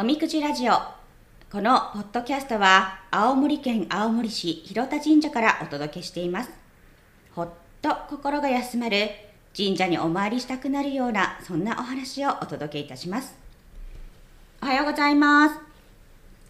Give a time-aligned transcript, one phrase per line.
[0.00, 0.72] おみくじラジオ。
[1.52, 6.50] このポッドキャストは青森県青森市広田神社からお届けしています。
[7.34, 7.48] ほっ
[7.82, 9.10] と心が休まる
[9.54, 13.36] 神社にお参りしたくなるようなそんなお話をお届けいたします。
[14.62, 15.54] おはようございます。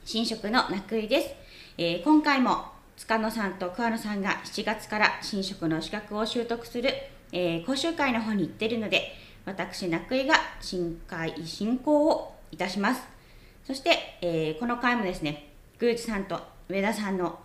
[0.05, 1.31] 新職のなくいです、
[1.77, 6.93] えー今回も塚野さんと桑野さんが7月から新職の資格を習得する、
[7.33, 9.13] えー講習会の方に行っているので
[9.45, 13.20] 私なくいが進会進行をいたします。
[13.65, 17.39] そして、えーこの回もですね宮司さんと上田さんの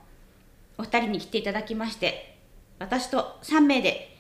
[0.78, 2.38] お二人に来ていただきまして
[2.80, 4.16] 私と3名で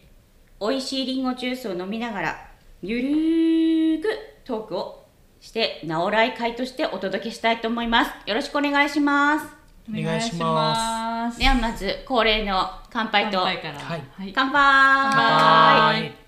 [0.61, 4.07] 美味しいりんごジュースを飲みながらゆるーく
[4.45, 5.05] トークを
[5.41, 8.11] してなおらい会としてお届けしたいと思います。
[8.25, 9.45] よろしくお願いします。
[9.87, 11.39] お願いします。
[11.39, 13.79] ではまず恒例の乾杯と乾杯から。
[13.79, 14.03] はい。
[14.33, 16.25] 乾杯乾杯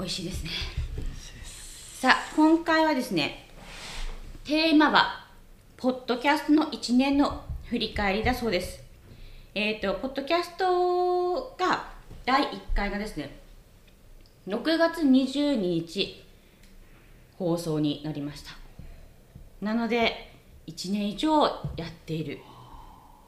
[0.00, 0.50] 美味しいですね。
[2.00, 3.46] さあ今回はですね
[4.44, 5.26] テーマは
[5.76, 8.82] ポッドキャストの1年の振り返りだそうです。
[9.54, 11.90] えっ、とポッドキャストが
[12.24, 13.38] 第1回がですね
[14.48, 16.24] 6月22日
[17.36, 18.52] 放送になりました。
[19.60, 20.32] なので
[20.66, 21.42] 1年以上
[21.76, 22.38] やっている。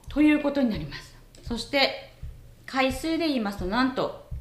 [0.09, 1.15] ということになります。
[1.43, 2.15] そして
[2.65, 4.32] 回数で言いますとなんと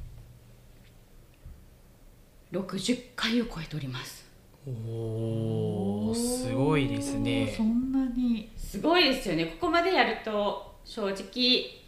[2.52, 4.30] 60回を超えております。
[4.67, 7.53] おーすごいですね。
[7.55, 8.52] そんなに。
[8.58, 9.45] すごいですよね。
[9.45, 11.81] ここまでやると正直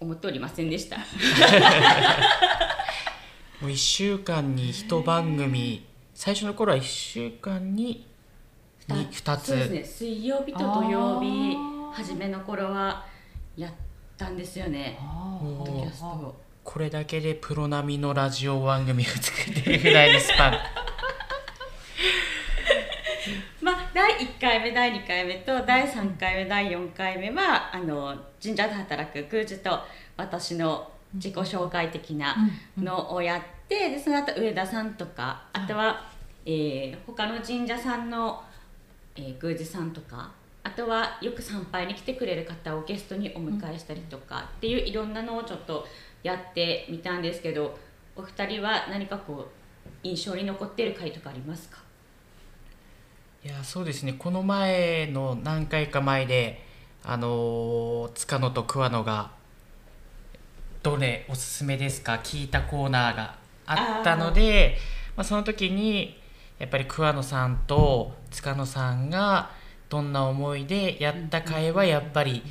[0.00, 0.98] 思っておりませんでした。
[3.60, 5.84] もう1週間に1番組。
[6.14, 8.06] 最初の頃は1週間に
[8.88, 9.46] 2, 2つ。
[9.46, 9.84] そうですね。
[9.84, 11.56] 水曜日と土曜日
[11.92, 13.06] 初めの頃は
[13.56, 13.72] やっ
[14.16, 14.98] たんですよね。
[15.00, 20.52] あポッドキャストをこれだけでプロ並みのラジオ番組を作ってるぐらいのスパン。
[23.64, 29.82] まあ第1回目第2回目と第3回目第4回目はあの神社で働く宮司と
[30.18, 32.36] 私の自己紹介的な
[32.76, 36.04] のをやってでその後上田さんとかあとは、
[36.44, 38.44] えー他の神社さんの、
[39.16, 40.30] えー宮司さんとか
[40.62, 45.88] あとはよく参拝に来てくれる方をゲストにお迎えしたりとかっていういろんなのをちょっと
[46.22, 47.78] やってみたんですけど
[48.16, 51.78] お二人は何かこう印象に残っている回とかありますか？
[53.44, 54.14] いやそうですね。
[54.18, 56.64] この前の何回か前で
[57.04, 59.30] あのー塚野と桑野が
[60.82, 62.20] どれおすすめですか？
[62.22, 63.36] 聞いたコーナーが
[63.66, 64.76] あったので
[65.16, 66.16] まあ、その時に
[66.60, 69.50] やっぱり桑野さんと塚野さんが
[69.88, 72.42] どんな思いでやった回はやっぱり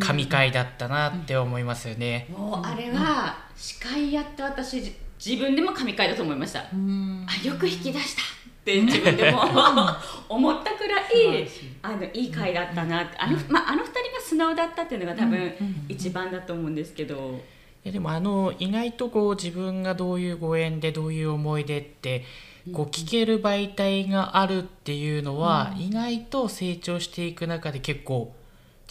[0.00, 2.26] 神回だったなって思いますよね。
[2.30, 6.64] もうあれは司会やって私じ自分でも神回だと思いました。
[6.72, 7.26] うん。
[7.28, 8.24] あよく引き出したっ
[8.64, 9.42] て自分でも
[10.28, 11.48] 思ったくらい
[11.82, 13.00] あのいい回だったな。
[13.18, 15.52] あの,、まあ、あの二人が素直だったっていうのが多分
[15.88, 17.40] 一番だと思うんですけど、
[17.84, 22.24] いやでもあの意外とこう自分がどういうご縁でどういう思い出って
[22.72, 28.34] こう聞ける媒体があるっていうのは意外と成長していく中で結構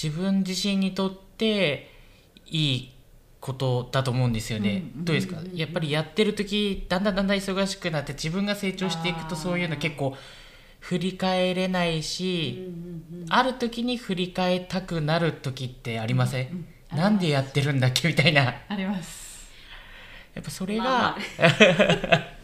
[0.02, 1.92] 自分自身にとって
[2.46, 2.94] いい
[3.40, 4.84] ことだと思うんですよね。
[4.96, 5.38] うんどうですか？
[5.54, 10.16] やっぱりやってる時だんだんだんだん忙しくなって自分が成長していくとそういうの結構
[10.80, 12.70] 振り返れないし、
[13.30, 18.56] ある時に振り返りたくなる時ってありません、うんなんでやってるんだっけみたいな。
[18.70, 19.50] あります。
[20.34, 21.18] やっぱそれが、まあ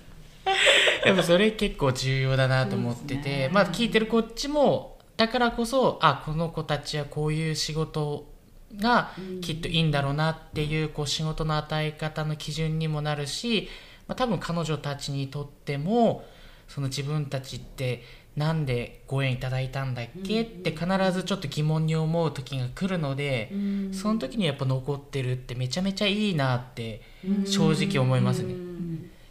[1.06, 3.50] やっぱそれ結構重要だなと思ってて、ね。
[3.52, 8.28] まあ聞いてるこっちもだからこそあこの子たちはこういう仕事
[8.75, 9.12] が
[9.42, 13.69] きっといいんだろうなっていうこう仕事の与え方の基準にもなるし、
[14.07, 16.25] まあ、多分彼女たちにとっても
[16.68, 18.04] その自分たちって
[18.36, 23.51] なんでご縁いただいたんだっけって必ずちょっと疑問に思う時が来るので、
[23.92, 27.04] その時にやっぱ残ってるってめちゃめちゃいいなって
[27.45, 28.56] 正直思いますね。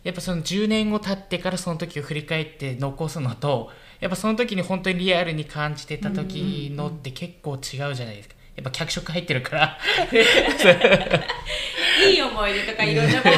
[0.05, 3.71] やっぱその10年後経ってからその時を振り返って残すのと
[4.01, 7.61] やっぱその時に本当にリアルに感じてた時のって結構違う
[7.95, 8.35] じゃないですか。
[8.57, 9.79] やっぱ脚色入ってるから。
[12.11, 13.35] いい思い出とかいろんなこと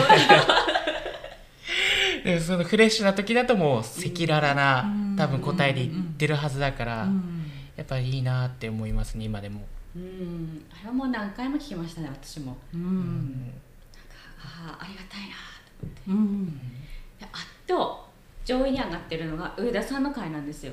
[2.24, 3.86] でもそのフレッシュな時だともう赤
[4.26, 5.16] 裸々なうん。
[5.16, 7.50] 多分答えで言ってるはずだからうん。
[7.76, 9.66] やっぱりいいなって思いますね今でも。
[9.94, 10.64] うん。
[10.72, 12.56] あれはもう何回も聞きましたね私も。
[12.72, 13.52] うん。
[14.42, 15.53] ああありがたいな
[16.08, 16.60] うん
[17.18, 18.04] であと
[18.44, 20.72] 上位に上がってるのが上田さんの回なんですよ。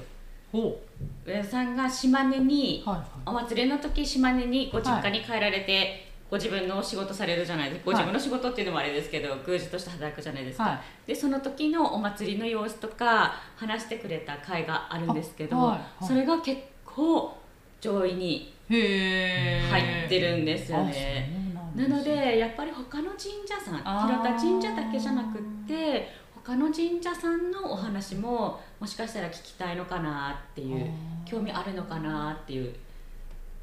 [0.51, 0.77] ほ
[1.25, 3.07] 上田さんが島根にうはいはい。
[3.25, 7.85] お祭りの時島根にご実家に帰られて、ご自分のお仕事されるじゃないですか。
[7.85, 10.79] ご自分の仕事っていうのもあれですけど、宮司として働くじゃないですか、はい。
[11.07, 17.37] でその時のお祭りの様子とか話してくれた回があるんですけど、それが結構
[17.79, 21.40] 上位に入ってるんですよね。
[21.75, 26.09] なのでやっぱり他の神社さん広田神社だけじゃなくって
[26.43, 30.89] 他の神社さんのお話ももしかしたら聞きたいのかなっていう
[31.25, 32.73] 興味あるのかなっていう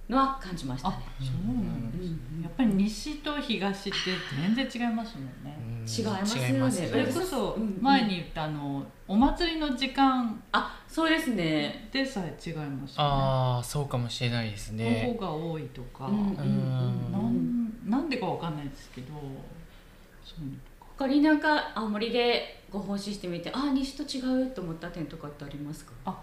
[0.09, 0.99] のは感じましたあね。
[1.21, 2.17] そうなんですね。
[2.43, 3.99] やっぱり西と東って
[4.41, 5.59] 全然違いますもんね。
[5.61, 6.89] うん違いますよね。
[6.89, 7.63] それこそうん。
[7.63, 10.43] うん前に言ったあのお祭りの時間。
[10.53, 11.89] あそうですね。
[11.93, 12.93] でさえ違いますよね。
[12.97, 15.05] ああそうかもしれないですね。
[15.21, 16.37] 午後が多いとか、うんうん
[18.21, 19.09] なんでかわかんないですけど
[20.25, 20.87] そういうのとか。
[20.99, 26.19] 他になんか青森でご奉仕してみてあ西と違うと思った点とかってありますか？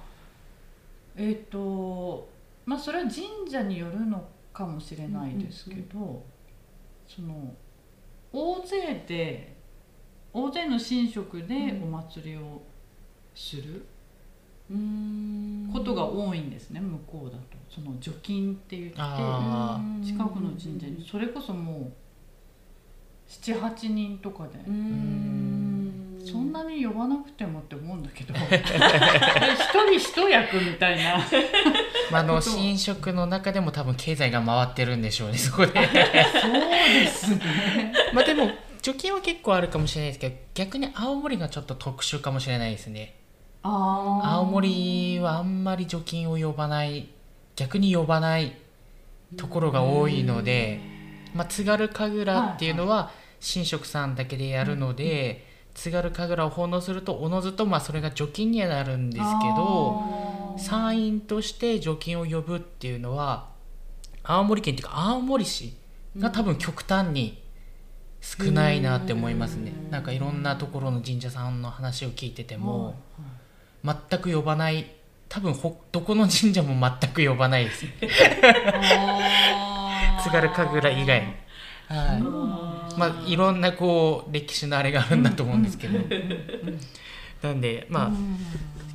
[1.15, 2.27] えっ、と
[2.65, 6.23] まあそれは神社によるのかもしれないですけど、
[7.07, 7.53] その
[8.33, 9.55] 大勢で
[10.33, 12.61] 大勢の神職でお祭りを
[13.33, 13.81] するうーん
[14.67, 17.57] ことが多いんですね、向こうだと。
[17.69, 18.95] その除菌って言って。
[18.97, 21.05] あ近くの神社に。
[21.09, 21.91] それこそもう
[23.29, 26.21] 78人とかで、うーん。
[26.25, 28.33] そんなに呼ばなくてもって思うんだけど。
[28.39, 31.17] 一人一役みたいな。
[32.11, 35.73] まあ、あの新職の中でも多分経済が回ってるんでしょうねそこで。
[35.73, 37.93] そうですね。
[38.13, 38.49] まあでも
[38.85, 43.15] 貯金は結構あるかもしれないですけど逆に青森がちょっと特殊かもしれないですね
[43.67, 47.09] 青森はあんまり除菌を呼ばない
[47.55, 48.55] 逆に呼ばない
[49.37, 50.79] ところが多いので、
[51.33, 63.49] まあ、津軽神楽っていうのは神職さんだけでやるので、津軽神楽を奉納するとおのずとまあそれが除菌にはなるんですけど参院として除菌を呼ぶっていうのは
[64.23, 65.75] 青森県っていうか青森市
[66.17, 67.41] が多分極端に
[68.21, 72.93] 少ないなって思いますね、うんなんかいろんなところの神社さんの話を聞いてても、はい
[73.85, 74.91] 全く呼ばない。
[75.27, 77.85] 多分ほどこの神社も全く呼ばないです。
[80.23, 81.21] 津軽神楽以外。
[81.87, 82.21] はい。
[82.21, 82.65] うん
[82.97, 85.99] まあいろんなこう歴史のあれがあるんだと思うんですけど、
[87.43, 88.37] なんでまあ、うん。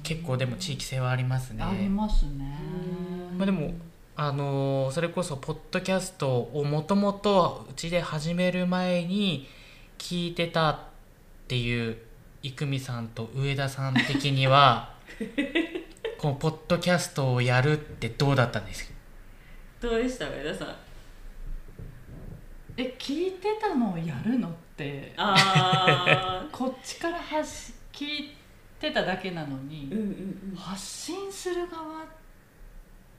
[0.03, 1.63] 結構でも地域性はありますね。
[1.63, 2.57] ありますね。
[3.37, 3.75] まあ、でも
[4.17, 9.47] あのーそれこそポッドキャストをもともとうちで始める前に
[9.99, 10.79] 聞いてたっ
[11.47, 11.99] ていう
[12.43, 14.95] 生見さんと上田さん的には
[16.19, 18.95] このポッドキャストをやるってどうだったんですか？
[19.81, 20.77] どうでした上田さん？
[22.77, 28.37] え聞いてたのをやるのってあ こっちから発し聞い
[28.79, 30.57] てただけなのに、ーうんうんうん。
[30.57, 32.05] 発信する側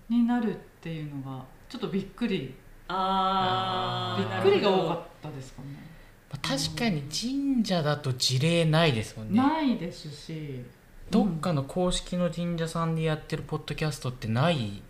[0.10, 2.56] になるっていうのがちょっとびっくり。
[2.88, 5.91] あびーっくりが多かったですかね
[6.32, 9.38] まあ確かに神社だと事例ないですもんね。
[9.38, 10.64] ないですし。
[11.12, 14.82] どっかの公式の神社さんでやってるポッドキャストってない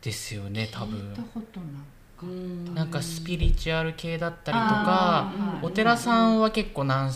[0.00, 5.32] ですよね多聞い分たことなんなんかスピリチュアル系だったりとか
[5.62, 7.10] お寺さんは結構何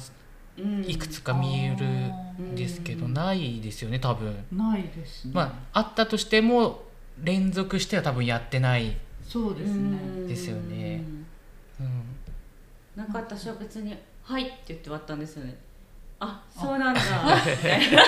[0.56, 0.84] うん。
[0.84, 1.84] いくつか見える
[2.42, 4.44] んですけどうんないですよね多分。
[4.52, 5.42] ないですね、ま
[5.72, 6.82] ああったとしても
[7.22, 10.26] 連続しては多分やってない、そうですね。
[10.28, 11.02] ですよね。
[11.80, 12.02] うん、
[12.96, 15.56] なんか私は別に「はい」って言って終わったんですよね。
[16.20, 16.42] あ。
[16.50, 17.00] そうなんだ。
[17.00, 18.02] みたいな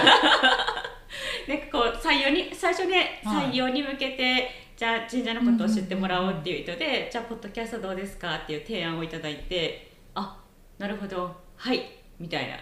[1.49, 3.47] なんかこう採用に最初ねはい。
[3.51, 10.37] 採用に向けて、じゃあ神社のことを知ってもらおうっていう意図で、じゃあポッドキャストどうですかっていう提案をいただいてあ
[10.79, 11.35] なるほど。
[11.57, 11.97] はい。
[12.19, 12.59] みたいな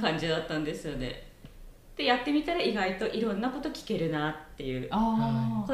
[0.00, 1.27] 感じだったんですよね
[1.98, 4.88] でやってみたら意外といろんなこと聞けるなっていう。
[4.88, 4.96] こ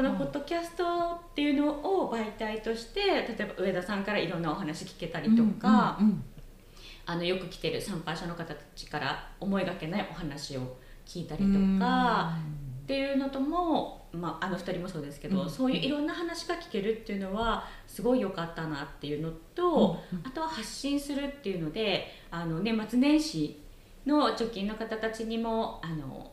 [0.01, 6.23] のポッドキャストっていうのを媒体として例えば上田さんからいろんなお話聞けたりとか、うんうん
[7.07, 11.79] あのよく来てる参拝者の方たちから思いがけないお話を聞いたりとうん。
[11.79, 12.33] か
[12.83, 15.49] っていうのとも、まあ、あの2人もそうですけど、うん。
[15.49, 20.23] そういういろんな話が聞けるっていうのはすごい良かったなっていうのと、うん。
[20.25, 23.61] あとは発信するっていうのであの年末年始
[24.05, 26.31] の貯金の方たちにもあの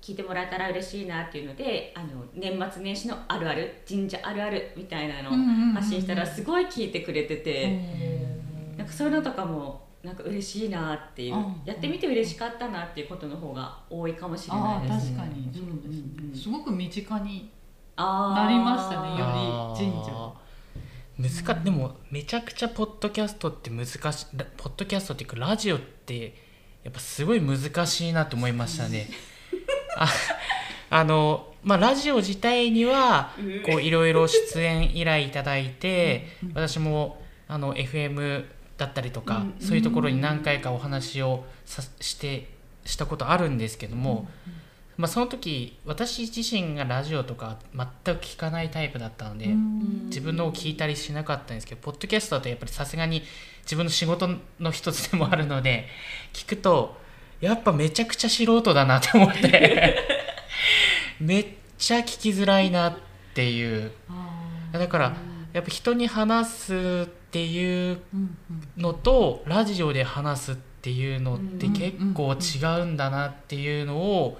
[0.00, 5.30] 聞いてもらえたら嬉しいなっていうのであの年末年始のあるある神社あるあるみたいなの
[5.74, 8.32] 発信したらすごい聞いてくれてて。
[8.76, 15.12] なんかそういうのとかもなんか嬉しいなっていう、うんやってみて嬉しかったなっていうことの方が多いかもしれなあいです。
[15.12, 15.50] ー確かに。
[15.54, 16.30] そうですね、うんうん。
[16.30, 17.50] うんすごく身近に
[17.96, 19.16] なりましたねよ
[19.76, 20.32] り神社。
[21.44, 24.26] 難かでもめちゃくちゃポッドキャストって難しい。
[24.36, 26.34] ラポッドキャストっていうかラジオって
[26.84, 29.08] やっぱすごい難しいなと思いましたね。
[29.96, 30.08] あ
[30.90, 33.32] あのまあラジオ自体には
[33.64, 38.44] こういろいろ出演依頼いただいて私もあの FM
[38.76, 42.48] だったりとかそういうところに何回かお話をさして
[42.84, 44.28] したことあるんですけども、
[44.96, 49.46] まあ、その時私自身がラジオとか全く聞かないタイプだったので
[50.06, 53.22] 自分のを聞いたりしなかったんですけどポッドキャストだとやっぱりさすがに
[53.62, 54.28] 自分の仕事
[54.60, 55.86] の一つでもあるので
[56.32, 56.96] 聞くと
[57.40, 59.96] やっぱめちゃくちゃ素人だなって思って
[61.20, 61.46] めっ
[61.78, 62.98] ちゃ聞きづらいなっ
[63.34, 63.92] ていう。
[64.72, 65.16] だから
[65.52, 66.74] やっぱ人に話す
[67.06, 68.00] っていう
[68.76, 74.38] のとラジオで話すっていうのって結構違うんだなっていうのを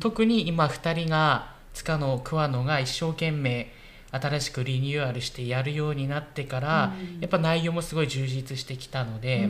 [0.00, 3.72] 特に今2人が塚野桑野が一生懸命
[4.10, 9.48] 新しくリニューアルしてやるようになってからやっぱ内容もすごい充実してきたので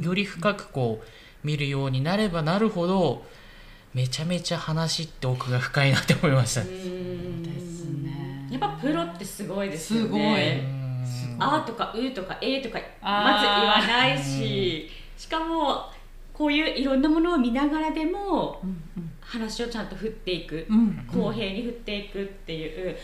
[0.00, 1.06] より深くこう
[1.46, 3.24] 見るようになればなるほど
[3.92, 6.60] めちゃめちゃ話って奥が深いなって思いました。
[6.62, 8.48] ですね。
[8.50, 10.20] やっぱプロってすごいですよすごい。
[11.40, 15.84] あーとかうーとかえーとかまず言わないし、しかも
[16.32, 18.62] こういういろんなものを見ながらでも
[19.20, 22.96] 話をちゃんと振っていく、うん公平に振っていくっていう、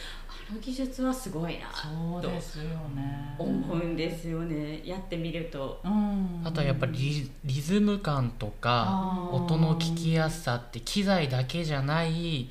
[0.50, 3.34] あの技術はすごいなそうですよね。
[3.38, 4.80] 思うんですよね。
[4.82, 5.78] やってみると。
[5.84, 6.40] うん。
[6.42, 12.48] あとはやっぱりリリズム感とか音の聞きやすさって機材だけじゃない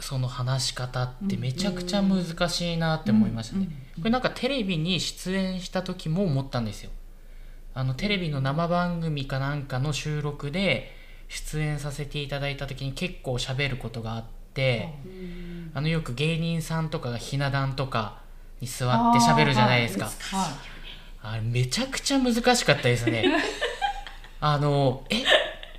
[0.00, 3.68] その話し方ってめちゃくちゃ難しいなって思いましたね。
[3.96, 6.90] これなんかテレビに出演した時も思ったんですよ。
[7.74, 10.94] あのテレビの生番組かなんかの収録で
[11.28, 14.90] 出演させていただいた時に結構喋ることがあって、
[15.72, 18.20] あのよく芸人さんとかがひな壇とか
[18.60, 20.06] に座って喋るじゃないですか。
[20.06, 20.58] は
[21.22, 23.24] あれめちゃくちゃ難しかったですね。
[24.40, 25.24] あのえ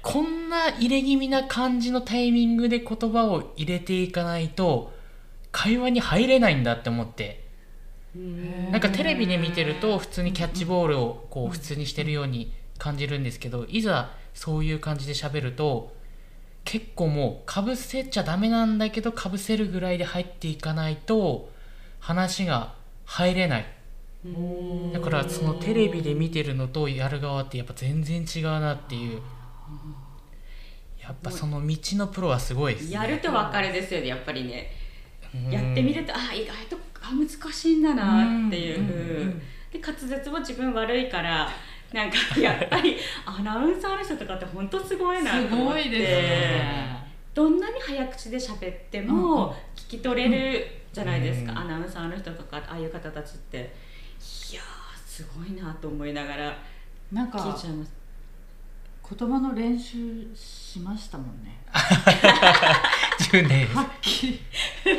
[0.02, 4.94] こんな入れ気味な感じのタイミングで言葉を入れていかないと
[5.52, 7.43] 会話に入れないんだって思ってい。
[8.16, 15.96] なんかテレビで見てると普通にキャッチボールをこう普通にしてるように感じるんですけどいざそういう感じで喋ると
[16.64, 21.50] 結構もうかぶせちゃダメなんだけどかぶせるぐらいで入っていかないと
[22.00, 23.66] 話が入れない。
[24.94, 29.22] だからそのテレビで見てるのとやる側ってやっぱ全然違うなっていう。
[31.02, 32.96] やっぱその道のプロはすごいですね。
[32.96, 34.72] やると分かるですよねやっぱりね。
[35.36, 35.52] うん。
[35.52, 39.40] やってみるとあ意外とあ難しいんだなっていう、うんうんうん。
[39.72, 41.50] で滑舌も自分悪いから
[41.92, 45.56] なんか やっぱりアナウンサーの人とかって本当すごいな思って。
[45.56, 47.04] ごいですね。
[47.34, 49.16] どんなに早口で喋ってうんうん。
[49.16, 53.58] も聞き取れるじゃないですか、うんアナウンサーの人とかああいう方たちって。
[54.52, 54.64] いやー
[55.06, 56.58] すごいなと思いながら
[57.12, 57.92] なんか聞いちゃいます。
[59.18, 61.60] 言葉の練習しましたもんね。
[63.20, 64.40] 自分ではっきり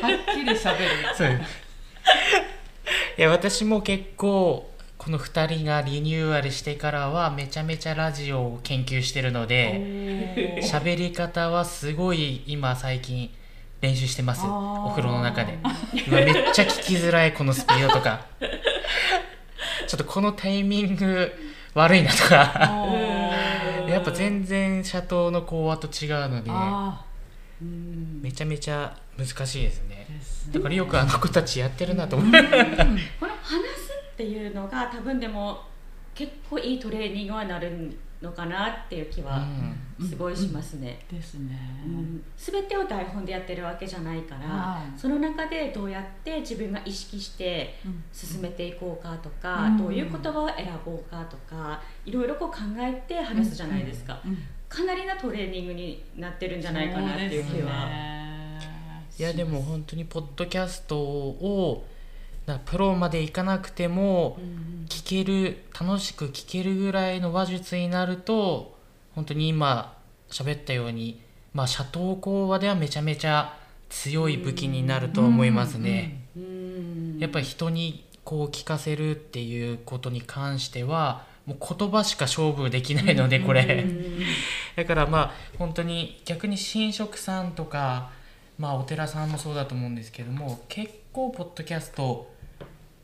[0.01, 1.17] はっきり喋る。
[1.17, 1.41] そう
[3.19, 13.31] いや私も結構この2人がリニューアルしてからはめちゃめちゃラジオを研究してるので喋り方はすごい今最近
[13.85, 14.47] 練習してます。
[14.47, 15.59] お風呂の中で。
[16.07, 18.25] 今めっちゃ聞きづらいこのスピードとか。
[19.87, 21.31] ちょっとこのタイミング
[21.75, 22.35] 悪いなとか。
[23.87, 26.51] やっぱ全然シャトーの講話と違うので
[27.61, 30.07] めちゃめちゃ難しいですね。
[30.11, 30.55] ーですね。
[30.55, 32.31] だからよくあの子たちやってるなと思う。
[32.31, 35.63] この話すっていうのが多分でも
[36.15, 39.39] 結構いいトレーニングはなるのかなっていう気は
[39.99, 40.09] うん。
[40.09, 40.99] すごいしますね。
[41.09, 41.57] ですね。
[42.37, 44.99] すべてを台本でやってるわけじゃないから、はい。
[44.99, 49.77] その中でどうやって自分が意識してうん進めていこうかとか、うん。
[49.79, 54.33] どういう言葉を選ぼうかとかいろいろこう考えて話すじゃないですか、うん。
[54.33, 54.39] うん
[54.75, 57.89] かなりなトレーニングになってるんじゃないかなっていう気は。
[59.17, 61.87] いやでも本当にポッドキャストを
[62.47, 68.77] なプロまでいかなくてもうん聞ける楽しく聞けるぐらいの話術になると
[69.15, 69.97] 本当に今
[70.29, 71.21] 喋ったように
[71.53, 73.57] まあ社投講話ではめちゃめちゃ
[73.89, 76.25] 強い武器になると思いますね。
[76.37, 83.87] うんやっぱり人にこう聞かせるっていうことに関してはもう言葉しか勝負できないのでこれ。
[84.77, 88.11] うんだからまあ本当に逆に神職さんとか、
[88.59, 92.33] まあ、お寺さんもそうだと思うんですけども結構ポッドキャスト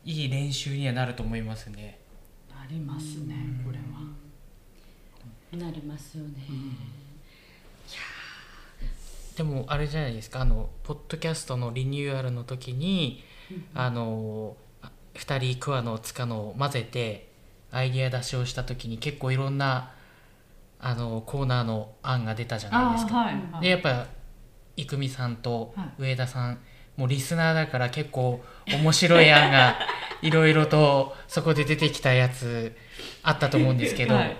[0.03, 1.99] いい練習にはなると思いますね。
[2.51, 3.35] ありますね
[3.65, 4.01] これは。
[5.53, 6.31] なりますよね。
[9.35, 13.23] でもあれじゃないですかあのポッドキャストのリニューアルの時に、
[13.73, 17.29] あのあ2人桑野塚野を混ぜて
[17.71, 19.91] アイディア出しをした時に結構いろんな
[20.81, 23.17] あのコーナーの案が出たじゃないですか。
[23.17, 23.61] はいはい。
[23.61, 24.07] でやっぱ
[24.75, 26.01] 郁美さんとはい。
[26.01, 26.59] 上田さん、
[26.97, 29.75] もうリスナーだから結構面白い案が
[30.21, 32.75] いろいろと そこで出てきたやつ
[33.21, 34.35] あったと思うんですけど、はいはい。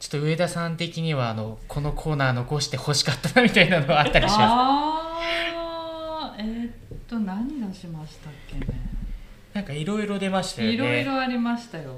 [0.00, 6.72] ちょっと上田さん的にはあのこのコーナー残してほしかったなみたいなのはあったりしまあーえーっ
[7.08, 8.66] と何出しましたっけね。
[8.66, 10.74] すなんかいろいろ出ましたよね。
[10.74, 11.94] いろいろありましたよ。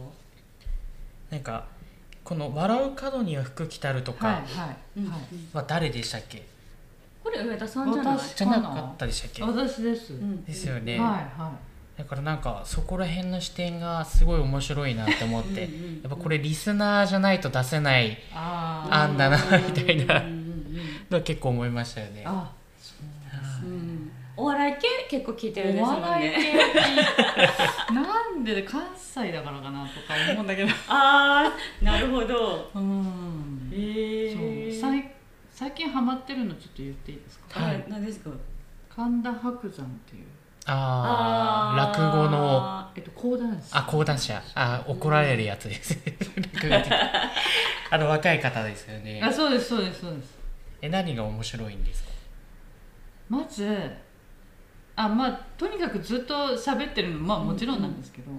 [1.31, 1.65] なんか
[2.27, 4.77] この「笑う角には福来たる」とはいかはい。
[4.99, 5.21] うんはい
[5.57, 6.45] は誰でしたっけ、
[7.23, 8.19] これ上田さんじゃない？
[8.19, 9.43] 私じゃなかったでしたっけ？
[9.45, 10.45] 私です、うん。
[10.45, 11.53] ですよね、はいは
[11.97, 15.95] だからなんかそこら辺の視点がすごい面白いなって思ってうんうんうん。
[16.03, 20.21] やっぱこれリスナーじゃないと出せない案だなみたいな。
[20.21, 20.47] うんうんうん
[21.09, 22.25] のは結構思いましたよね。
[22.27, 22.51] あ
[22.83, 22.95] そ
[23.65, 23.96] ううんうん
[24.39, 26.53] お笑い系結構聞いてるんですおもん笑い系。
[26.53, 26.63] ね
[27.95, 30.71] なんで関西だからかなとか思うんだけど。
[30.89, 32.71] ああなるほど。
[32.75, 33.71] うん。
[33.73, 34.91] へそう。
[34.93, 35.11] さい
[35.51, 37.61] 最近ハマってるのちょっと言っていいですか？
[37.61, 37.75] はい。
[37.77, 38.31] はい何ですか？
[38.95, 40.25] 神田伯山っていう。
[40.67, 42.89] ああ落語の。
[42.95, 43.71] えっと講談師。
[43.73, 45.99] あ講談社あ怒られるやつです。
[47.91, 49.23] あの若い方ですよね。
[49.25, 50.37] あそうですそうですそうです。
[50.83, 52.11] え何が面白いんですか？
[53.31, 53.91] まず
[54.97, 58.31] あまあとにかくずっと喋ってるのまあもちろんなんですけど、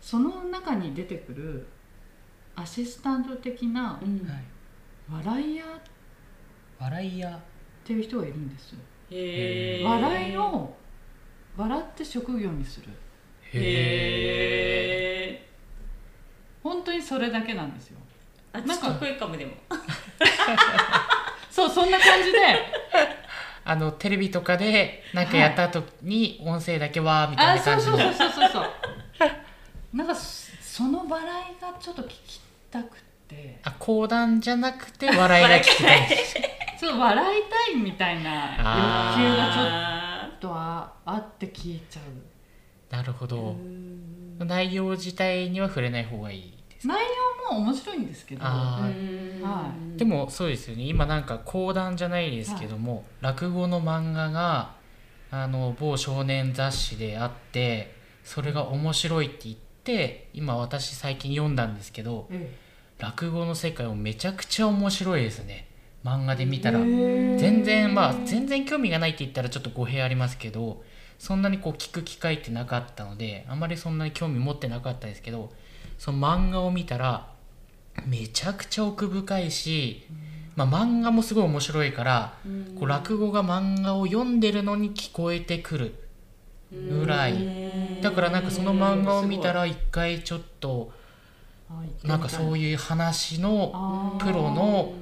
[0.00, 1.66] その中に出てくる
[2.54, 4.00] アシスタント的な
[5.10, 5.64] 笑い屋？
[5.64, 5.68] っ
[6.78, 7.40] 笑い屋。
[7.84, 8.78] ていう人がいるんですよ。
[9.10, 10.72] へえ笑いを
[11.56, 12.88] 笑って職業にする。
[13.52, 15.48] へえ
[16.62, 17.98] 本当にそれだけなんですよ。
[18.52, 19.52] あなんか得意かもでも。
[21.50, 22.38] そうそんな感じで
[23.70, 27.96] あのテレビとかでなんかやった後に音声だけわーみたいあな感じの。
[27.98, 28.70] そうそうそうそうそうそう。
[29.96, 31.24] なんかそその笑
[31.56, 33.60] いがちょっと聞きたくて。
[33.62, 36.08] あ講談じゃなくて笑いが聞きたい。
[36.80, 42.96] そう笑いたいみたいな欲求がちょっあとああって聞いちゃう。
[42.96, 43.54] なるほど。
[44.40, 47.04] 内容自体には触れない方がいいです内
[47.50, 48.44] 容も面白いんですけど。
[48.44, 48.90] は
[49.96, 50.84] でもそうですよね。
[50.84, 54.74] 今なんか講談じゃないですけども、落語の漫画が
[55.30, 62.52] あの某少年雑誌であってそれが面白いって言って今私最近読んだんですけどえ
[62.98, 65.66] 落語の世界もめちゃくちゃ面白いですね。
[66.04, 66.78] 漫画で見たら。
[66.78, 70.82] 全然まあ全然興味がないって言ったらちょっと語弊ありますけど
[71.18, 75.50] そんなにこう聞く機会ってなかったのであんまりそんなに興味持ってなかったですけど
[76.00, 77.28] その漫画を見たら
[78.06, 80.06] めちゃくちゃ奥深いし、
[80.56, 82.74] まあ、漫画もすごい面白いからうん。
[82.74, 85.94] こう落語が漫画を読んでるのに聞こえてくる
[86.72, 87.34] ぐらい。
[87.34, 87.36] う
[87.98, 88.00] ん。
[88.00, 90.90] だからなんかその漫画を見たら一回ちょっと
[91.68, 92.08] はい。
[92.08, 94.94] なんかそういう話のプロの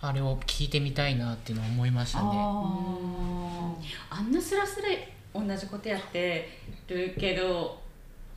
[0.00, 2.28] あれを聞いてみたいなっていうのは思いましたね。
[2.30, 3.74] あ
[4.08, 4.88] あんなスラスラ
[5.34, 6.48] 同じことやって
[6.86, 7.82] るけど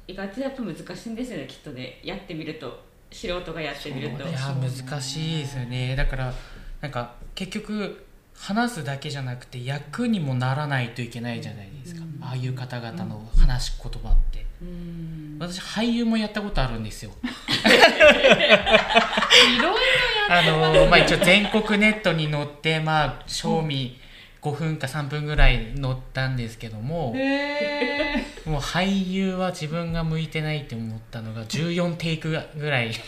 [0.07, 1.99] 意外とやっぱ難しいんですよねきっとね。
[2.03, 4.27] やってみると素人がやってみると。
[4.27, 5.95] いや難しいですよね。
[5.95, 6.33] だから
[6.81, 15.37] なんか結局話すだけじゃなくて役にもならないといけないじゃないですか、ああいう方々の話し言葉って、うん。
[15.39, 17.11] 私俳優もやったことあるんですよ。
[17.21, 17.27] ー
[19.57, 19.75] いろい
[20.29, 23.99] あのまあ一応全国ネットに載ってまあ賞味
[24.51, 32.91] 5分か3分ぐらい載ったんですけどもえもう俳優は自分が向いてないって思ったのが14テイクぐらい。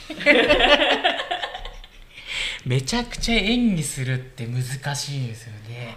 [2.66, 4.64] めちゃくちゃ演技するって難
[4.96, 5.96] しいですよね。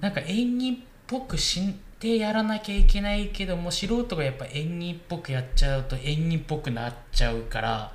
[0.00, 0.74] なんか演技っ
[1.06, 7.92] ぽくしてやらなきゃいけないけども素人がやっぱ演技っぽくやっちゃうと演技っぽくなっちゃうから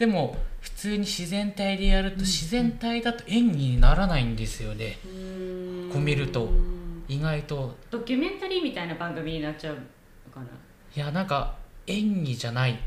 [0.00, 4.96] でも普通に自然体でやると自然体だと演技にならないんですよね。
[5.92, 6.48] こう見ると。
[7.06, 7.76] 意外と。
[7.90, 9.80] ドキュメンタリーみたいな番組になっちゃうの
[10.32, 10.46] かな？
[10.96, 11.54] いやなんか
[11.86, 12.78] 演技じゃない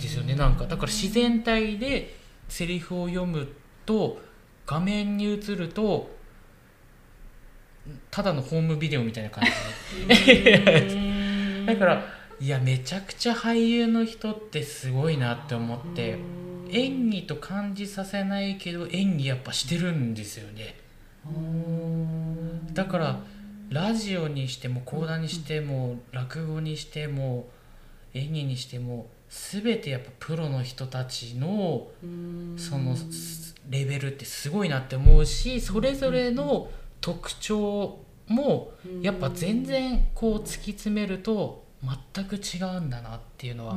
[0.00, 0.34] ですよね。
[0.34, 2.16] なんかだから自然体で
[2.48, 3.46] セリフを読む
[3.84, 4.18] と
[4.64, 6.10] 画面に映ると
[8.10, 9.44] ただのホームビデオみたいな感
[10.08, 11.66] じで。
[11.66, 12.02] だから
[12.40, 16.18] いやめちゃくちゃ俳優の人ってすごいなって思って
[16.70, 20.76] 演技と感じさせないけど演技やっぱしてるんですよね。
[22.72, 23.20] だから
[23.70, 27.48] ラジオにしても講談にしても落語にしても
[28.12, 31.88] 演技にしても全てやっぱプロの人たちの
[32.56, 32.94] その
[33.68, 36.70] レベルってすごいなって思うしそれぞれの
[37.00, 41.63] 特徴もやっぱ全然こう突き詰めると
[42.14, 43.76] 全く違うんだなっていうのは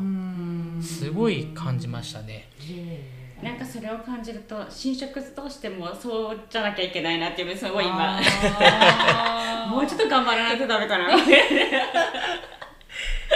[0.81, 2.49] すごい感じましたね。
[2.59, 8.19] へなんかそれを感じると新食としてもそうじゃなきゃいけないなっていうのすごい今。
[9.69, 11.13] もうちょっと頑張らないとダメかな。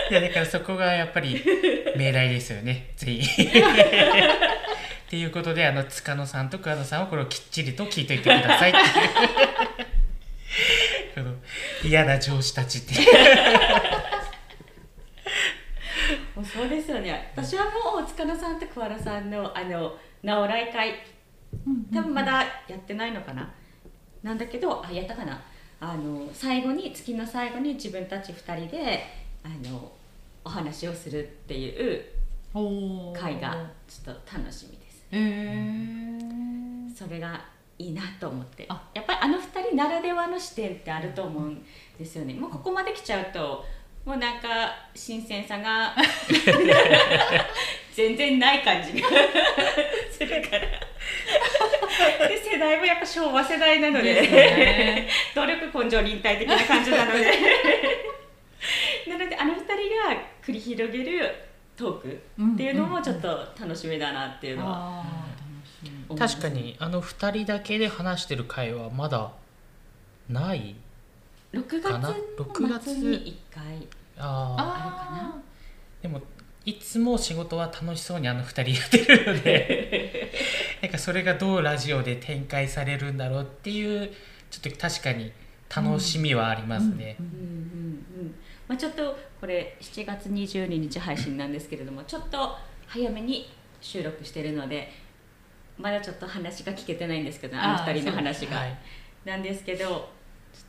[0.10, 1.44] いやだからそこがやっぱり
[1.96, 2.94] 命題ですよね。
[2.96, 3.42] ぜひ。
[3.44, 3.46] っ
[5.10, 8.86] ていうことであの塚野さんと桑野さんはこれをきっちりと聞いておいてくださいっていう。
[11.14, 11.36] この
[11.84, 12.94] 嫌な上司たちって。
[12.94, 13.08] いう
[16.36, 17.32] もうそうですよね。
[17.36, 20.96] 私はもう大塚野さんと桑原さんのあの直来会。
[21.94, 23.52] 多分まだやってないのかな。
[24.24, 25.42] なんだけどあやったかな。
[25.80, 29.04] あの最後に月の最後に自分たち2人で
[29.44, 29.92] あの
[30.46, 32.06] お話をするっていう
[33.14, 35.06] 会がちょっと楽しみです。
[35.12, 36.96] へー。
[36.96, 37.44] それが
[37.78, 38.66] いいなと思って。
[38.70, 38.90] あ。
[38.94, 41.66] やっぱりあの2人ならではの視点ってあると思うん
[41.98, 42.36] ですよね。
[42.36, 43.66] もうここまで来ちゃうと
[44.06, 44.48] もうなんか
[44.96, 45.96] 新鮮さが
[47.94, 49.08] 全然ない感じが
[50.12, 50.62] するから。
[52.28, 55.08] で世代もやっぱ昭和世代なのでね。
[55.36, 57.26] 努力根性忍耐的な感じなので。
[59.08, 59.76] なのであの2人が
[60.44, 61.36] 繰り広げる
[61.76, 63.28] トークっていうのもちょっと
[63.60, 65.04] 楽しみだなっていうのは
[66.18, 69.32] 確かにあの2人だけで話してる会はまだ
[70.30, 70.76] ない
[71.54, 72.88] 6かな？6月？
[72.98, 73.88] に1回。
[74.18, 76.22] ああーでも
[76.66, 80.32] いつも仕事は楽しそうにあの2人やってるので
[80.82, 84.12] なんかそれがどうラジオで展開されるんだろうっていう
[84.52, 85.32] ちょっと確かに
[85.76, 87.26] 楽しみはありますね、うん。
[87.26, 87.38] うんう
[88.24, 88.36] ん
[88.68, 93.50] まあ、ちょっとこれ7月22日配信なんですけれどもちょっと早めに
[93.82, 94.92] 収録してるので
[95.78, 98.78] まだちょっと話が聞けてないんですけどあの2人の話が、はい。
[99.26, 100.10] なんですけど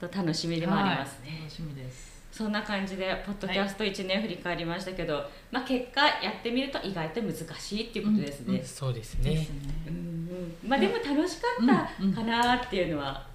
[0.08, 2.12] と楽しみでもありますね、はい楽しみです。
[2.32, 9.46] そんな感じでポッドキャスト1年振り返りましたけど、まあ、結果やってみると意外と難しいっていうことですね、うんそうですでね。
[9.86, 10.68] うんうん。
[10.68, 13.26] まあでも楽しかったかなっていうのは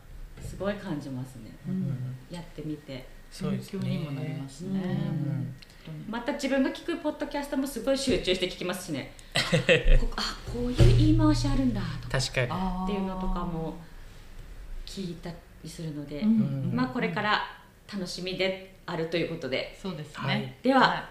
[0.41, 1.77] すごい感じますね、ううん。
[1.83, 3.07] んやってみて。
[3.31, 3.79] そうですね。
[3.83, 4.97] 勉強にもなりますね。
[6.09, 9.13] また自分が聞くポッドキャストもすごい集中して聞きますしね。
[10.01, 12.19] こあこういう言い回しあるんだとか。
[12.19, 12.47] 確かに。
[12.83, 13.77] っていうのとかも
[14.85, 15.29] 聞いた
[15.67, 16.71] りするので、うん。
[16.73, 17.41] まあこれから
[17.93, 19.77] 楽しみであるということで。
[19.79, 20.39] そうですはい。
[20.39, 21.09] ねでは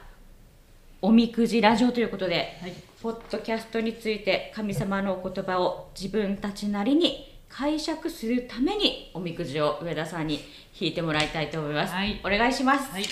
[1.03, 2.73] おみくじラジオということではい。
[3.03, 10.41] ポッドキャストについて神様のお言葉を自分たちなりに解釈するためにおみくじを上田さんに
[10.81, 12.21] 引いてもらいたいと思います、はい。
[12.25, 13.03] お願いします、はい。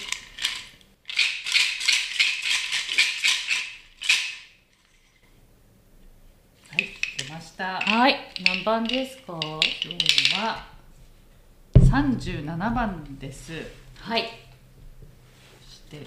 [6.70, 6.88] はい。
[7.18, 7.80] 出ました。
[7.80, 8.16] はい。
[8.44, 9.38] 何番ですか？
[9.38, 10.73] 今日は
[11.84, 13.52] 37番です。
[14.00, 14.24] はい。
[15.68, 16.06] そして。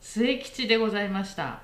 [0.00, 1.60] 末吉でございました。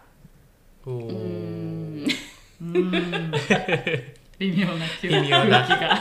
[0.87, 0.95] おん。
[0.95, 3.33] うーん。
[4.39, 6.01] 微妙な気が。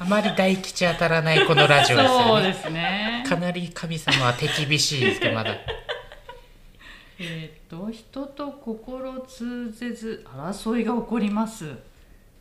[0.00, 2.24] あまり大吉当たらないこのラジオですよね。
[2.24, 3.24] そうですね。
[3.26, 5.54] かなり神様は手厳しいですけどまだ。
[7.20, 11.76] えっ、と人と心通ぜず争いが起こります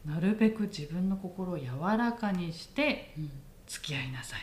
[0.07, 1.65] なるべく自分の心を柔
[1.97, 3.13] らかにして
[3.67, 4.39] 付き合いなさい。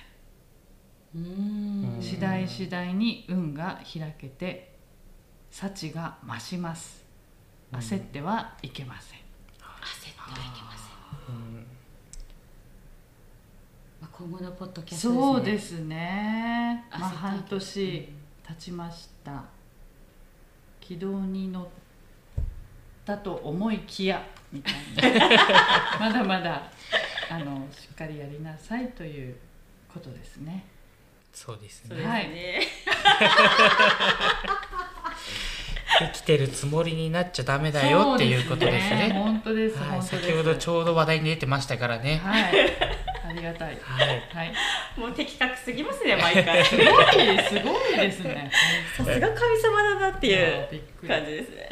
[1.16, 2.02] うーん。
[2.02, 4.74] 次第次第に運が開けて
[5.50, 7.02] 幸が増します。
[7.72, 9.24] 焦ってはいけません、焦っ
[10.14, 11.66] てはいけません、うん。
[14.00, 15.24] まあ、今後のポッドキャストですね。
[15.24, 16.84] そうですね。
[16.92, 18.08] まあ半年
[18.46, 19.44] 経ちました。
[20.78, 21.66] 軌道に乗っ
[23.04, 24.24] たと思いきや
[24.54, 25.28] みたいな。
[26.00, 26.62] まだまだ
[27.30, 29.34] あのしっかりやりなさいという
[29.92, 30.64] ことですね。
[31.32, 31.96] そうですね。
[31.96, 32.60] ですね、
[35.98, 39.10] 生きてるつもりになっちゃダメだよっていうことですね。
[39.12, 40.26] 本当です、はい、本当です。
[40.26, 42.18] 先ほどちょうど話題に出てましたからね。
[42.18, 42.52] はい。
[43.26, 43.78] ありがたい。
[43.82, 44.08] はい。
[44.32, 44.52] はい。
[44.96, 46.64] もう的確すぎますね毎回。
[46.64, 48.50] すごいすごいですね。
[48.96, 51.08] さすが神様だなっていうびっくり。
[51.08, 51.68] 感じですね。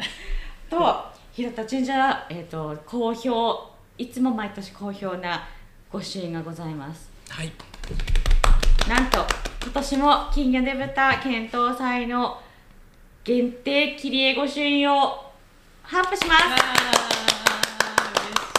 [0.69, 5.47] と平田神社、えー、と好評いつも毎年好評な
[5.91, 7.09] 御朱印がございます。
[7.27, 7.51] はい。
[8.87, 9.25] なんと
[9.63, 12.39] 今年も金魚ねぶた検討祭の
[13.23, 15.31] 限定切り絵御朱印を
[15.83, 16.43] 頒布します。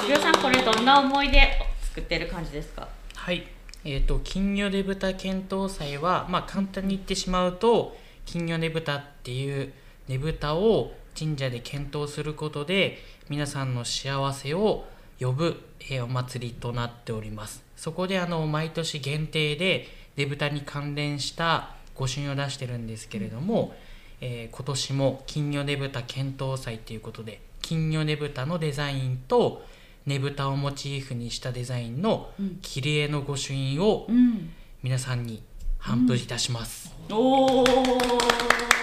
[0.09, 2.89] りょうさんこれどんな思いで作ってる感じですか？
[3.15, 3.47] はい。
[3.85, 9.73] えー、と金魚ねぶた検討祭は、まあ、簡単に言ってしまうと金魚ねぶたっていう
[10.09, 12.99] ねぶたを神社で検討することで
[13.29, 14.85] 皆さんの幸せを
[15.21, 17.63] 呼ぶ、えーお祭りとなっております。
[17.77, 23.75] そこであの毎年限定でねぶたに関連した御朱印を出してるんですけれども、
[24.21, 29.65] えー今年も金魚ねぶた検討祭ということで金魚ねぶたのデザインと
[30.07, 34.53] ねぶたをモチーフにしたデザインのうん切り絵の御朱印をうん。
[34.83, 35.43] 皆さんに
[35.81, 38.74] 頒布いたします、おおえ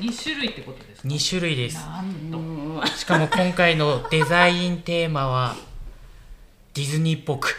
[0.00, 1.76] 二種類ってことですか？2種類です。
[1.76, 2.86] なんと。
[2.86, 5.56] しかも今回のデザインテーマは
[6.74, 7.54] ディズニーっぽく。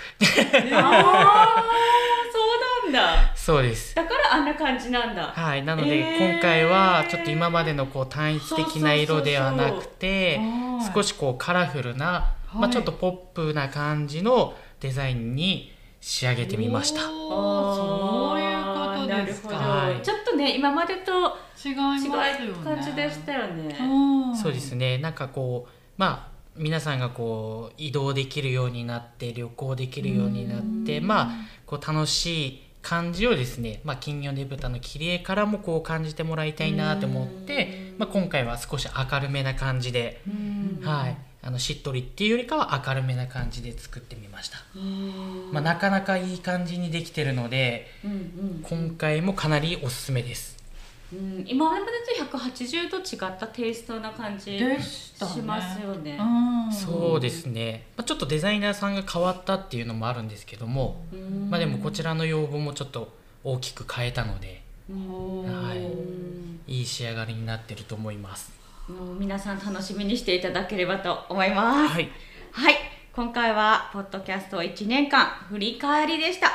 [0.73, 1.63] ああ
[2.31, 2.39] そ
[2.89, 3.33] うなんだ。
[3.35, 3.95] そうです。
[3.95, 5.27] だからあんな感じなんだ。
[5.27, 17.01] はいなので、えー今回はちょっと今までのこう単一的な色ではなくてはい少しこうカラフルな、まあ、はいちょっとポップな感じのデザインに仕上げてみました。
[17.09, 18.46] おーそういう
[19.07, 20.01] なるほど、はい。
[20.01, 21.75] ちょっとね今までと違う
[22.63, 23.75] 感じでしたよね。
[23.79, 24.35] うん。
[24.35, 24.97] そうですね。
[24.97, 31.29] なんかこうまあ皆さんがこう移動できるようになって旅行できるようになってまあ
[31.65, 40.79] こう楽しい感じをですね、まあ、金魚ねぶたの切り絵からもこう感じてもらいたいなと思って、まあ、今回は少し明るめな感じで、うん。
[40.81, 45.49] はい、あのしっとりっていうよりかは明るめな感じで作ってみました、うん。
[45.53, 48.63] まあ、なかなかいい感じにできてるのでうんうん。
[48.63, 50.57] 今回もかなりおすすめです。
[51.13, 51.45] うん。
[51.47, 51.85] 今まで
[52.29, 56.17] と180度違ったテイストな感じでしますよね。
[56.19, 56.73] うん。
[56.73, 61.49] そうですね、まあ、ちょっとデザイナーさんが変わったっていうのもあるんですけども、うん。
[61.49, 66.77] まあ、でもこちらの要望もちょっと大きく変えたのでうんはい。
[66.79, 68.51] いい仕上がりになってると思います
[68.87, 71.93] もう皆さん楽しみにしていただければと思います。
[71.93, 72.09] はい。
[72.51, 72.75] はい、
[73.13, 76.51] 今回はポッドキャスト1年間振り返りでした、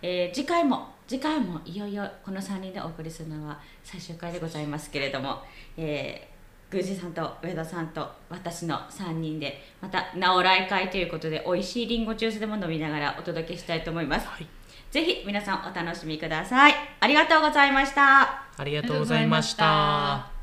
[0.00, 5.42] えー次回も次回もいよいよこの3人でお送りするのは最終回でございますけれども、
[5.76, 14.46] えー、宮司さんと上田さんと私の3人でまた直来会ということで美味しいりんごジュースでも飲みながらお届けしたいと思います、はい。
[14.90, 16.74] ぜひ皆さんお楽しみください。
[17.00, 18.44] ありがとうございました。
[18.56, 20.41] ありがとうございました。